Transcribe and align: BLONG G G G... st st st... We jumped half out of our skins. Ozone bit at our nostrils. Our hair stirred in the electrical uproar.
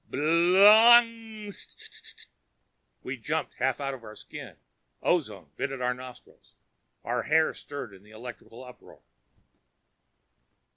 BLONG 0.09 1.03
G 1.03 1.51
G 1.51 1.51
G... 1.51 1.51
st 1.51 1.79
st 1.79 2.17
st... 2.21 2.27
We 3.03 3.17
jumped 3.17 3.53
half 3.59 3.79
out 3.79 3.93
of 3.93 4.03
our 4.03 4.15
skins. 4.15 4.57
Ozone 5.03 5.51
bit 5.57 5.71
at 5.71 5.79
our 5.79 5.93
nostrils. 5.93 6.55
Our 7.03 7.21
hair 7.21 7.53
stirred 7.53 7.93
in 7.93 8.01
the 8.01 8.09
electrical 8.09 8.63
uproar. 8.63 9.03